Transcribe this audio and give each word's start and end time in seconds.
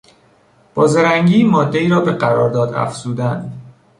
با 0.73 0.87
زرنگی 0.87 1.43
مادهای 1.43 1.87
را 1.87 2.01
به 2.01 2.11
قرارداد 2.11 2.73
افزودن 2.73 3.53